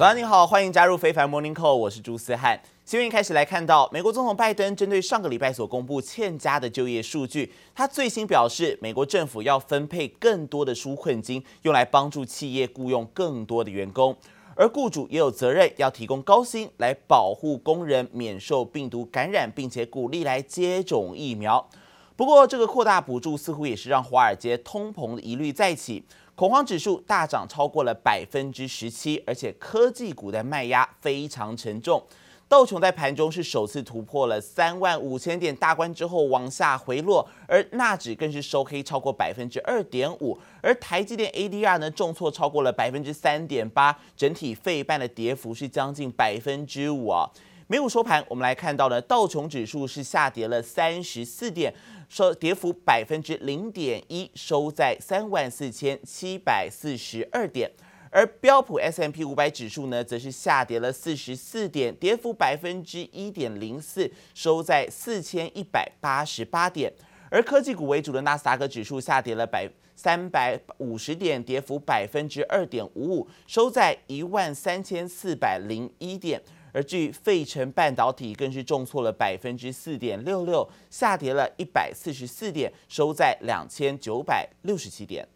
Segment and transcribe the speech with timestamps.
[0.00, 2.58] 早上您好，欢迎加入非凡 Morning Call，我是朱思翰。
[2.86, 14.16] 新闻一开始来看到，美国总统拜登针对上个礼拜所公布欠佳的就业数据，他最新表示，美国政府要分配更多的纾困金，用来帮助企业雇佣更多的员工，
[14.56, 21.68] 而雇主也有责任要提供高薪来保护工人免受病毒感染，并且鼓励来接种疫苗。
[22.16, 26.02] 不过，这个扩大补助似乎也是让华尔街通膨的疑虑再起。
[26.40, 32.02] 恐慌指数大涨超过了百分之十七，而且科技股的卖压非常沉重。
[32.48, 47.28] 道琼在盘中是首次突破了三万五千点大关之后往下回落，而纳指更是收黑超过百分之二点五，而台积电 ADR 呢重挫超过了百分之三点八，整体费半的跌幅是将近百分之五啊。
[47.70, 51.72] 美股收盘，我们来看到呢，道琼指数是下跌了三十四点，
[52.08, 57.70] 收跌幅百分之零点一，收在三万四千七百四十二点。
[58.10, 66.92] 而标普 S M P 五百指数呢，则是下跌了四十四点，跌幅百分之一点零四，收在四千一百八十八点。
[67.30, 76.42] 而科技股为主的纳斯达克指数下跌了百三百五十点，跌幅百分之二点五五，收在一万三千四百零一点。
[76.72, 85.26] 而至于费城半导体更是重挫了百分之四点六六，下跌了一百四十四点，收在两千九百六十七点。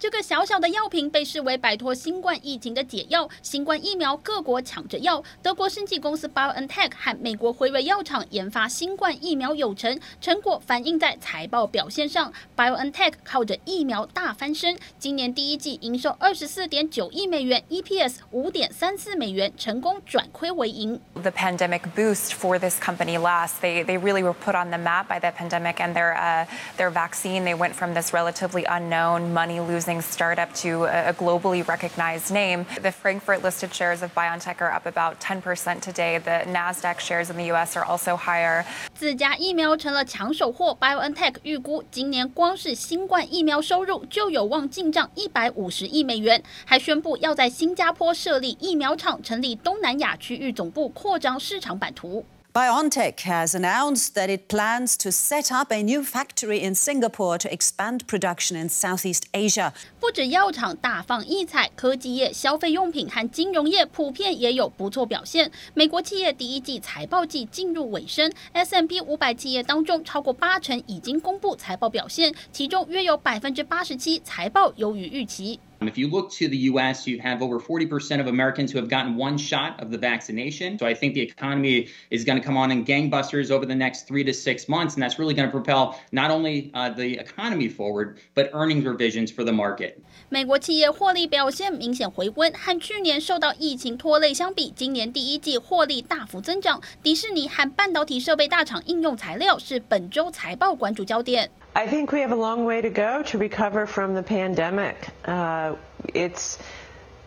[0.00, 3.28] 这个小小的药瓶被视为摆脱新冠疫情的解药。
[3.42, 12.32] 新冠疫苗各国抢着要，德国生技公司 BioNTech 和美国辉瑞药厂研发新冠疫苗有成，成果反映在财报表现上。
[12.56, 21.00] BioNTech 靠着疫苗大翻身，今年第一季营收二十四点九亿美元，EPS 五点三四美元，成功转亏为盈。
[21.14, 25.18] The pandemic boost for this company last, they they really were put on the map by
[25.18, 26.46] the pandemic and their uh
[26.76, 27.42] their vaccine.
[27.42, 32.66] They went from this relatively unknown money losing startup to a globally recognized name.
[32.82, 36.18] The Frankfurt listed shares of BioNTech are up about 10% today.
[36.18, 38.64] The Nasdaq shares in the US are also higher.
[38.94, 52.24] 自家疫苗成了抢手货，BioNTech 预估今年光是新冠疫苗收入就有望进账一百五十亿美元，还宣布要在新加坡设立疫苗厂，成立东南亚区域总部，扩张市场版图。
[52.58, 58.04] BioNTech has announced that it plans to set up a new factory in Singapore to expand
[58.08, 59.72] production in Southeast Asia.
[60.00, 65.52] 不止药厂大放异彩，科技业、消费用品和金融业普遍也有不错表现。
[65.74, 75.60] 美国企业第一季财报季进入尾声，S M P 五百企业当中超过八成已经公布财报表现，其中约有百分之八十七财报优于预期。
[75.81, 79.37] If you look to the U.S., you have over 40% of Americans who have gotten one
[79.37, 80.79] shot of the vaccination.
[80.79, 84.07] So I think the economy is going to come on in gangbusters over the next
[84.07, 87.67] three to six months, and that's really going to propel not only uh, the economy
[87.67, 89.99] forward, but earnings revisions for the market.
[90.29, 96.81] 美国企业获利表现明显回温，和去年受到疫情拖累相比，今年第一季获利大幅增长。
[97.03, 101.51] 迪士尼和半导体设备大厂应用材料是本周财报关注焦点。
[101.75, 104.95] I think we have a long way to go to recover from the pandemic.
[105.25, 105.66] Uh,
[106.13, 106.57] it's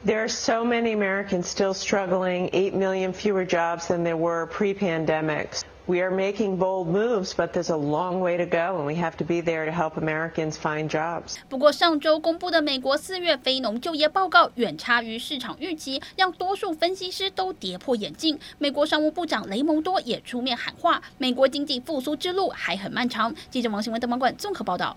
[0.04, 5.50] there are so many Americans still struggling, 8 million fewer jobs than there were pre-pandemic.
[5.88, 9.16] We are making bold moves, but there's a long way to go, and we have
[9.18, 11.36] to be there to help Americans find jobs.
[11.48, 18.36] 不过，上周公布的美国四月非农就业报告远差于市场预期，让多数分析师都跌破眼镜。
[18.58, 23.32] 美国商务部长雷蒙多也出面喊话，美国经济复苏之路还很漫长。
[23.48, 24.96] 记者王新文、邓芒冠综合报道。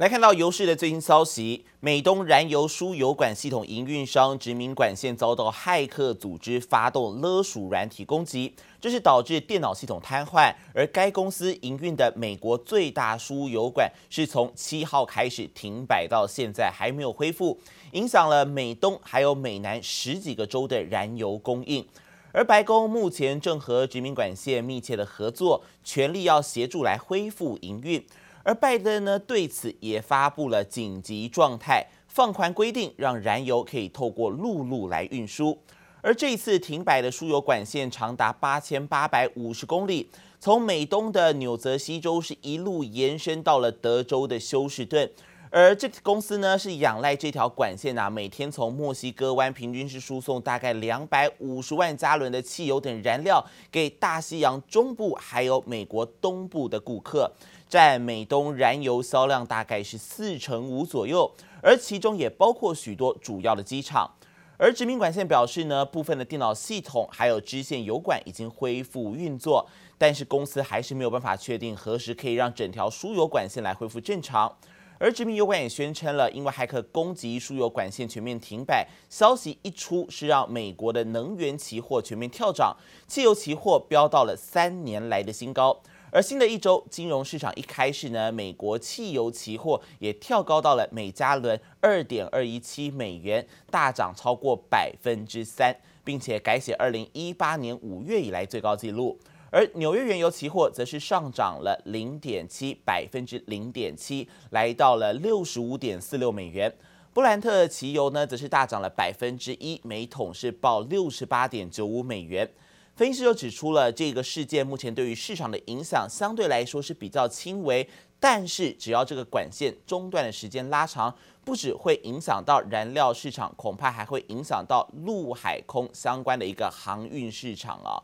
[0.00, 10.54] 来看到油市的最新消息，美东燃油输油管系统营运商殖民管线遭到骇客组织发动勒索软体攻击，这是导致电脑系统瘫痪。
[10.74, 17.60] 而该公司营运的美国最大输油管是从七号开始停摆，到现在还没有恢复，
[17.92, 21.86] 影响了美东还有美南十几个州的燃油供应。
[22.32, 28.02] 而白宫目前正和殖民管线密切的合作，全力要协助来恢复营运。
[28.42, 35.58] 而拜登呢，对此也发布了紧急状态，放宽规定，让燃油可以透过陆路来运输。
[36.02, 45.10] 而这次停摆的输油管线长达八千八百五十公里，从美东的纽泽西州是一路延伸到了德州的休士顿。
[45.52, 57.30] 而这公司呢，是仰赖这条管线啊，每天从墨西哥湾平均是输送大概两百五十万加仑的汽油等燃料给大西洋中部还有美国东部的顾客。
[57.70, 61.30] 占美东燃油销量大概是四成五左右，
[61.62, 64.10] 而其中也包括许多主要的机场。
[64.58, 74.56] 而殖民管线表示呢，部分的电脑系统还有支线油管已经恢复运作，但是公司还是没有办法确定何时可以让整条输油管线来恢复正常。
[74.98, 82.76] 而殖民油管也宣称了，因为骇客攻击输油管线全面停摆，消息一出是让美国的能源期货全面跳涨，
[83.06, 85.80] 汽油期货飙到了三年来的新高。
[86.12, 99.18] 而新的一周金融市场一开始呢，美国汽油期货也跳高到了每加仑二点二一七美元，大涨超过百分之三，并且改写二零一八年五月以来最高纪录。
[99.52, 106.72] 而纽约原油期货则是上涨了零点七百分之零点七，来到了六十五点四六美元。
[107.12, 112.48] 布兰特汽油呢，则是大涨了百分之一，每桶是报六十八点九五美元。
[112.96, 117.88] 分析师就指出了，这个事件目前对于市场的影响相对来说是比较轻微，
[118.18, 127.96] 但是只要这个管线中断的时间拉长，不只会影响到燃料市场，恐怕还会影响到陆海空相关的一个航运市场啊。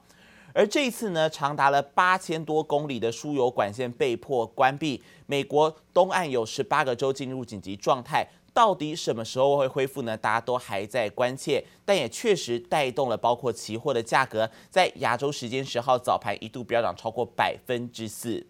[0.55, 8.27] 而这一次呢，长达了八千多公里的输油管线被迫关闭，美国东岸有十八个州进入紧急状态。
[8.57, 10.17] 到底什么时候会恢复呢？
[10.17, 18.47] 大家都还在关切，但也确实带动了包括期货的价格，在亚洲时间十号早盘一度飙涨超过百分之四。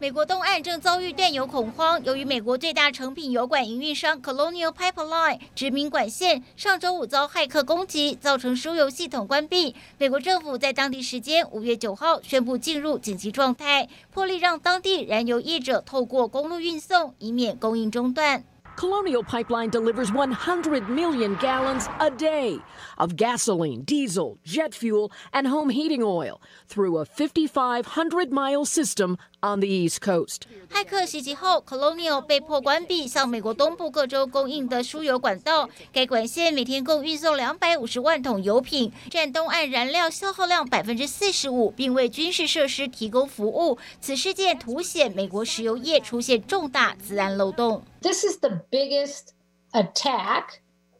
[0.00, 9.74] 美国东岸正遭遇电油恐慌，由于美国最大成品油管营运商 Colonial Pipeline 殖民管线上周五遭骇客攻击，造成输油系统关闭。
[9.98, 18.44] 美国政府在当地时间五月九号宣布进入紧急状态，破例让当地燃油业者透过公路运送，以免供应中断。
[18.77, 22.59] Colonial Pipeline delivers 100 million gallons a day
[22.97, 29.59] of gasoline, diesel, jet fuel, and home heating oil through a 5,500 mile system on
[29.59, 30.47] the East Coast.
[30.69, 35.69] 骇客袭击后，Colonial 被迫关闭向美国东部各州供应的输油管道。
[35.93, 43.77] 该管线每天共运送两百五十万桶油品，占东岸燃料消耗量百分之四十五，并为军事设施提供服务。
[44.01, 47.83] 此事件凸显美国石油业出现重大资安漏洞。
[48.01, 49.33] This is the biggest
[49.71, 50.59] attack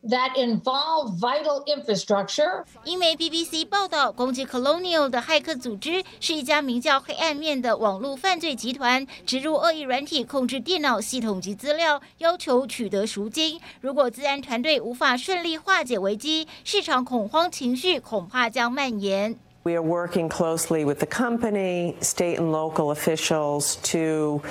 [0.10, 2.66] that involve vital infrastructure.
[2.84, 13.62] 英媒 BBC 报道，攻击 Colonial 的骇客组织是一家名叫“黑暗面”的网络犯罪集团，植入恶意软体控制电脑系统及资料，要求取得赎金。
[13.80, 19.38] 如果资安团队无法顺利化解危机，市场恐慌情绪恐怕将蔓延。
[19.64, 24.42] We are working closely with the company, state and local officials to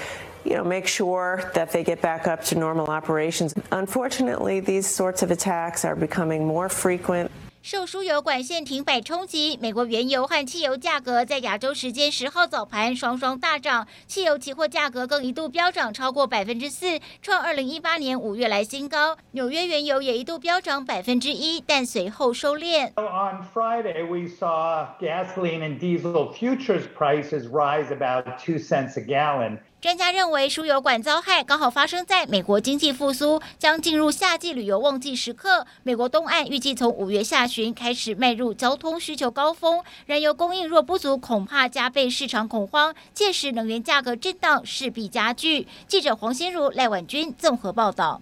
[0.46, 3.54] You know, make sure that they get back up to normal operations.
[3.70, 7.28] Unfortunately, these sorts of attacks are becoming more frequent.
[7.62, 19.16] 受输油管线停摆冲击，美国原油和汽油价格在亚洲时间十号早盘双双大涨，汽油期货价格更一度飙涨超过百分之四，创二零一八年五月来新高。
[19.30, 22.90] 纽约原油也一度飙涨百分之一，但随后收敛。
[22.96, 29.60] On Friday, we saw gasoline and diesel futures prices rise about two cents a gallon.
[29.87, 35.65] 专家认为，输油管遭害刚好发生在美国经济复苏将进入夏季旅游旺季时刻。
[35.83, 45.65] 美国东岸预计从五月下旬开始迈入交通需求高峰，燃油供应若不足，恐怕加倍市场恐慌，届时能源价格震荡势必加剧。
[45.87, 48.21] 记者黄心如、赖婉君综合报道。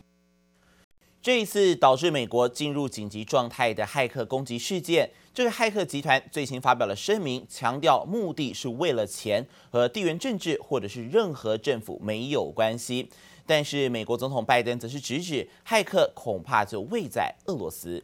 [1.19, 5.09] 这一次导致美国进入紧急状态的骇客攻击事件。
[5.35, 13.09] 这个骇客集团最新发表了声明，强调目的是为了钱，和地缘政治或者是任何政府没有关系。
[13.45, 18.01] 但是美国总统拜登则是直指骇客恐怕就位在俄罗斯。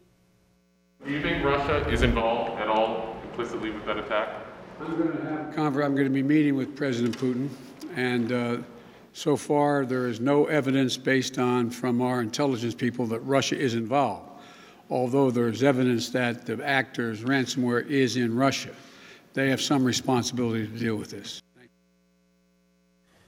[1.05, 4.27] Do you think Russia is involved at all implicitly with that attack?
[4.81, 5.85] I'm going to have a conference.
[5.85, 7.47] I'm going to be meeting with President Putin,
[7.95, 8.57] and uh,
[9.13, 13.73] so far there is no evidence based on from our intelligence people that Russia is
[13.73, 14.27] involved.
[14.91, 18.71] Although there is evidence that the actors ransomware is in Russia,
[19.33, 21.39] they have some responsibility to deal with this.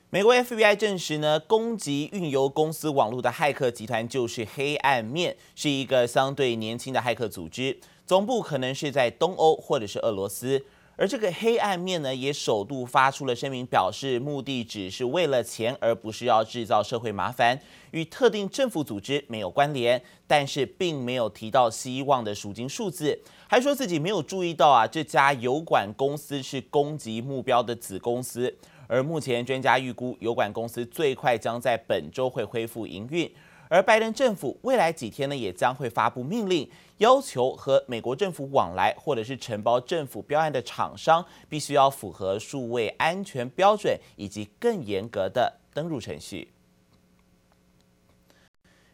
[0.10, 10.65] 美国 FBI 证实呢，攻击运油公司网络的骇客集团就是黑暗面，是一个相对年轻的骇客组织，总部可能是在东欧或者是俄罗斯。
[10.95, 17.59] 而这个黑暗面呢，也首度发出了声明，表示目的只是为了钱，而不是要制造社会麻烦，
[17.91, 20.00] 与特定政府组织没有关联。
[20.27, 28.55] 但是并没有提到希望的赎金数字，还说自己没有注意到啊，这家油管公司是攻击目标的子公司。
[28.88, 33.29] 而目前专家预估，油管公司最快将在本周会恢复营运。
[33.73, 46.51] 而拜登政府未来几天呢，也将会发布命令，要求和美国政府往来或者是承包政府标案的厂商，必须要符合数位安全标准以及更严格的登入程序。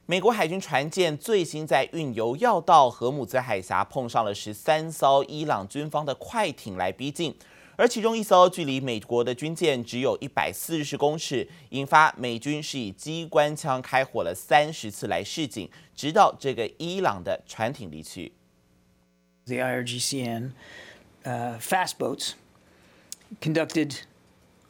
[0.05, 7.35] 美国海军船舰最新在运油要道荷姆兹海峡碰上了十三艘伊朗军方的快艇来逼近。
[7.78, 18.32] 而其中一艘距离美国的军舰只有一百四十公尺，引发美军是以机关枪开火了三十次来示警，直到这个伊朗的船艇离去。
[19.46, 20.52] The IRGCN,
[21.24, 22.34] uh, fast boats
[23.40, 24.02] conducted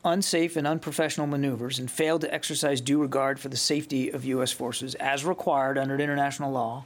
[0.03, 4.53] unsafe and unprofessional maneuvers and failed to exercise due regard for the safety of U.S.
[4.53, 6.85] forces as required under international law.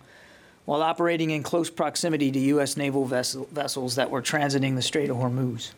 [0.64, 2.76] While operating in close proximity to U.S.
[2.76, 5.70] naval vessel, vessels that were transiting the Strait of Hormuz.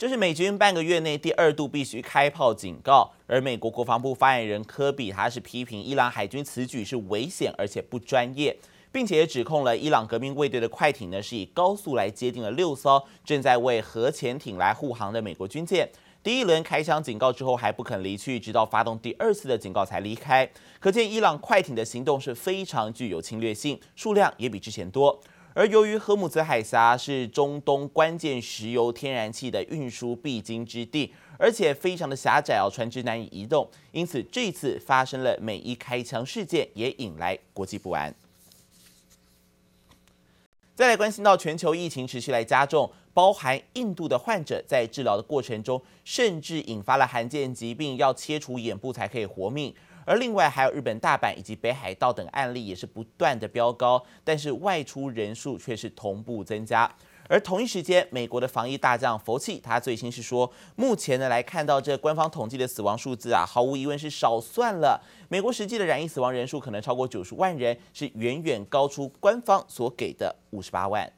[0.00, 8.56] 这是美军半个月内第二度必须开炮警告，而美国国防部发言人科比他是批评伊朗海军此举是危险而且不专业，
[8.90, 15.86] 并且指控了伊朗革命卫队的快艇呢是以高速来接近了六艘正在为核潜艇来护航的美国军舰。
[16.22, 20.50] 第一轮开枪警告之后还不肯离去，直到发动第二次的警告才离开。
[20.78, 25.20] 可见伊朗快艇的行动是非常具有侵略性，数量也比之前多。
[25.60, 38.14] 而由于荷姆兹海峡是中东关键石油天然气的运输必经之地，而且非常的狭窄哦，船只难以移动，因此这次发生了美伊开枪事件，也引来国际不安。
[40.74, 49.74] 再来关心到全球疫情持续来加重，包含印度的患者在治疗的过程中，甚至引发了罕见疾病，要切除眼部才可以活命。
[50.10, 56.92] 而另外还有日本大阪以及北海道等案例也是不断的飙高，但是外出人数却是同步增加。
[57.28, 65.00] 而同一时间，美国的防疫大将佛奇他最新是说，目前呢来看到这官方统计的死亡数字啊，毫无疑问是少算了。
[65.28, 71.08] 美国实际的染疫死亡人数可能超过九十万人，是远远高出官方所给的五十八万。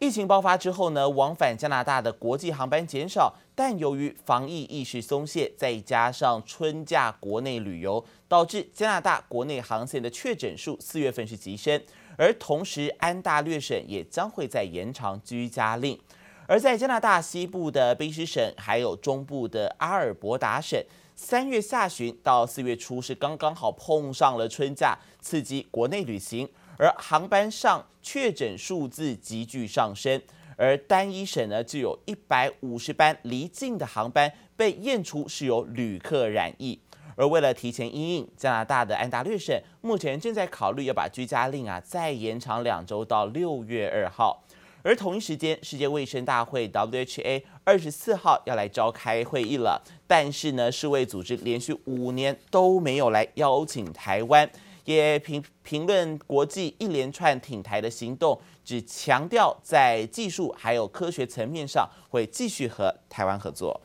[0.00, 11.78] 疫情爆发之后呢，往返加拿大的国际航班减少，但由于防疫意识松懈，再加上春假国内旅游，导致加拿大国内航线的确诊数四月份是急升，
[12.16, 16.00] 而同时安大略省也将会再延长居家令，
[16.46, 20.82] 而在加拿大西部的卑诗省，还有中部的阿尔伯达省，
[21.14, 26.48] 三月下旬到四月初是刚刚好碰上了春假，刺激国内旅行。
[26.80, 30.18] 而航班上确诊数字急剧上升，
[30.56, 36.80] 而单一省呢就有一百五十班离境的航班被验出是有旅客染疫。
[37.16, 44.42] 而为了提前因应，加拿大的安大略省目前正在考虑要把居家令啊再延长两周到六月二号。
[44.82, 54.50] 而同一时间，世界卫生大会 （WHA） 二十四号要来召开会议了，但是呢，世卫组织连续五年都没有来邀请台湾。
[54.90, 63.80] 也评评论国际一连串挺台的行动，只强调在技术还有科学层面上会继续和台湾合作。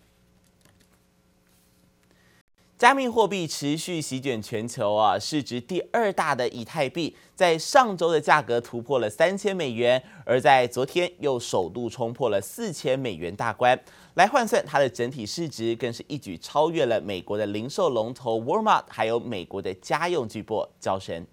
[2.77, 13.79] 加密货币持续席卷全球啊，市值第二大的以太币在上周的价格突破了三千美元，而在昨天又首度冲破了四千美元大关。
[14.15, 21.25] 来换算它的整体市值，更是一举超越了美国的零售龙头 Walmart，还有美国的家用巨擘交神。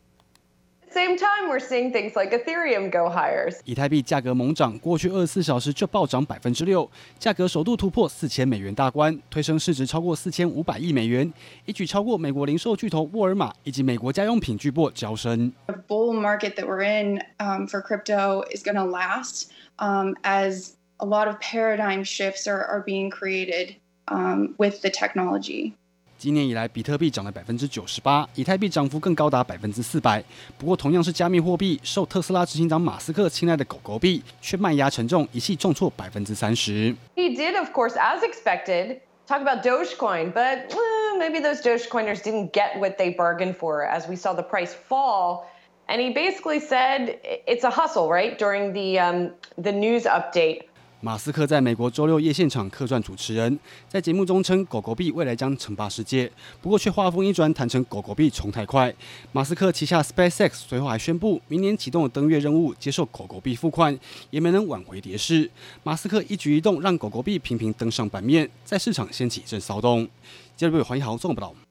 [0.92, 3.54] Same time, we're seeing things like Ethereum go higher.
[3.66, 11.32] 以太币价格猛涨，过去二十四小时就暴涨百分之六，价格首度突破四千美元大关，推升市值超过四千五百亿美元，
[11.66, 15.52] 一举超过美国零售巨头沃尔玛以及美国家用品巨擘娇生。
[15.68, 21.06] The bull market that we're in um, for crypto is going to last um, as a
[21.06, 23.76] lot of paradigm shifts are, are being created
[24.08, 25.74] um, with the technology.
[26.22, 30.24] 今年以来，比特币涨了百分之九十八，以太币涨幅更高达百分之四百。
[30.58, 36.96] 不过，同样是加密货币，受特斯拉执行长马斯克青睐的狗狗币却卖压沉重，一气重挫百分之三十。
[37.16, 40.74] He did, of course, as expected, talk about Dogecoin, but
[41.20, 45.46] maybe those Dogecoiners didn't get what they bargained for, as we saw the price fall.
[45.88, 48.40] And he basically said it's a hustle, right?
[48.40, 50.64] During the um, the news update.
[51.05, 56.31] 马斯克在美国周六夜现场客串主持人，在节目中称狗狗币未来将称霸世界，
[56.61, 58.95] 不过却话锋一转，坦承狗狗币冲太快。
[59.33, 63.99] 马斯克旗下 SpaceX 随后还宣布，明年启动了登月任务，接受狗狗币付款，
[64.31, 65.51] 也没能挽回跌势。
[65.83, 70.09] 马斯克一举一动让狗狗币频频登上版面，在市场掀起一阵骚动。
[70.57, 71.62] 接着为黄一豪综合报道。